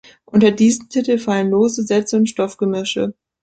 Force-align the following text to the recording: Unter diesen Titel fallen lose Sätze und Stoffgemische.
Unter 0.25 0.49
diesen 0.49 0.89
Titel 0.89 1.19
fallen 1.19 1.51
lose 1.51 1.83
Sätze 1.83 2.17
und 2.17 2.27
Stoffgemische. 2.27 3.13